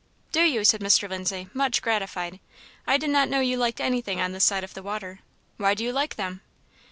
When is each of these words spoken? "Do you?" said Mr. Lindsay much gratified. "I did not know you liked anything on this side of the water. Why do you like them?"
"Do 0.31 0.41
you?" 0.41 0.63
said 0.63 0.81
Mr. 0.81 1.07
Lindsay 1.07 1.47
much 1.53 1.79
gratified. 1.83 2.39
"I 2.87 2.97
did 2.97 3.11
not 3.11 3.29
know 3.29 3.39
you 3.39 3.57
liked 3.57 3.79
anything 3.79 4.19
on 4.19 4.31
this 4.31 4.43
side 4.45 4.63
of 4.63 4.73
the 4.73 4.81
water. 4.81 5.19
Why 5.57 5.75
do 5.75 5.83
you 5.83 5.93
like 5.93 6.15
them?" 6.15 6.41